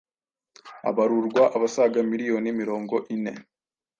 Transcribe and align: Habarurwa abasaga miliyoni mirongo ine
Habarurwa 0.83 1.43
abasaga 1.55 1.99
miliyoni 2.11 2.49
mirongo 2.61 2.95
ine 3.15 3.33